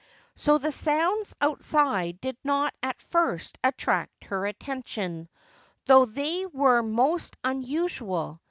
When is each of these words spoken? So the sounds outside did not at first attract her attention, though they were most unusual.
So 0.35 0.57
the 0.57 0.71
sounds 0.71 1.35
outside 1.41 2.19
did 2.21 2.35
not 2.43 2.73
at 2.81 2.99
first 2.99 3.59
attract 3.63 4.23
her 4.23 4.47
attention, 4.47 5.29
though 5.85 6.05
they 6.05 6.47
were 6.47 6.81
most 6.81 7.37
unusual. 7.43 8.39